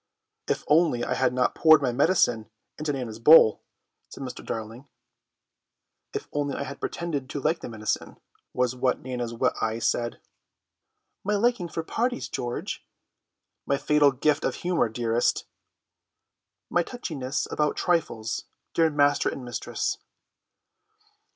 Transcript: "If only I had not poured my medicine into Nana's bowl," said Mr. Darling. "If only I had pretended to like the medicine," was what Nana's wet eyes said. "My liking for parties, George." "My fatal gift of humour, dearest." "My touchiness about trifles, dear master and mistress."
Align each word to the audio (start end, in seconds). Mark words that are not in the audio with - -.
"If 0.47 0.63
only 0.67 1.03
I 1.03 1.13
had 1.13 1.31
not 1.31 1.53
poured 1.53 1.79
my 1.83 1.91
medicine 1.91 2.49
into 2.79 2.91
Nana's 2.91 3.19
bowl," 3.19 3.61
said 4.09 4.23
Mr. 4.23 4.43
Darling. 4.43 4.87
"If 6.11 6.27
only 6.33 6.55
I 6.55 6.63
had 6.63 6.79
pretended 6.79 7.29
to 7.29 7.39
like 7.39 7.59
the 7.59 7.69
medicine," 7.69 8.17
was 8.51 8.75
what 8.75 8.99
Nana's 8.99 9.35
wet 9.35 9.53
eyes 9.61 9.87
said. 9.87 10.19
"My 11.23 11.35
liking 11.35 11.67
for 11.69 11.83
parties, 11.83 12.29
George." 12.29 12.83
"My 13.67 13.77
fatal 13.77 14.11
gift 14.11 14.43
of 14.43 14.55
humour, 14.55 14.89
dearest." 14.89 15.45
"My 16.71 16.81
touchiness 16.81 17.47
about 17.51 17.75
trifles, 17.77 18.45
dear 18.73 18.89
master 18.89 19.29
and 19.29 19.45
mistress." 19.45 19.99